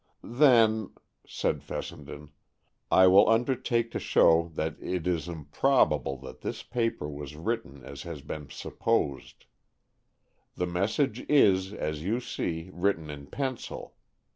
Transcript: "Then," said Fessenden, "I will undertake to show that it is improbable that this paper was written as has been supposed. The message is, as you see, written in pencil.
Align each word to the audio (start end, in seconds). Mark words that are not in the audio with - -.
"Then," 0.23 0.93
said 1.27 1.61
Fessenden, 1.61 2.31
"I 2.89 3.05
will 3.05 3.29
undertake 3.29 3.91
to 3.91 3.99
show 3.99 4.49
that 4.55 4.81
it 4.81 5.05
is 5.05 5.27
improbable 5.27 6.17
that 6.21 6.41
this 6.41 6.63
paper 6.63 7.07
was 7.07 7.35
written 7.35 7.83
as 7.83 8.01
has 8.01 8.23
been 8.23 8.49
supposed. 8.49 9.45
The 10.55 10.65
message 10.65 11.23
is, 11.29 11.71
as 11.71 12.01
you 12.01 12.19
see, 12.19 12.71
written 12.73 13.11
in 13.11 13.27
pencil. 13.27 13.93